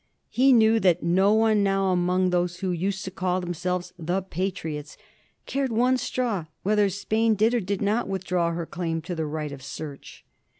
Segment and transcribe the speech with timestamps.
[0.29, 4.97] He knew that no one now among those who used to call themselves "the Patriots"
[5.45, 9.29] cared one straw whether Spain did or did not withdraw her claim to til e
[9.29, 10.25] Right of Search.